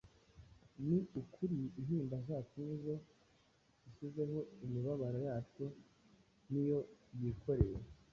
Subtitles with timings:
[0.87, 2.95] Ni ukuri, intimba zacu ni zo
[3.83, 5.63] yishyizeho, imibabaro yacu
[6.51, 6.79] ni yo
[7.19, 7.79] yikoreye;